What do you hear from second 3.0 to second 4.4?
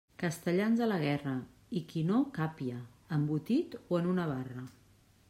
embotit, o en una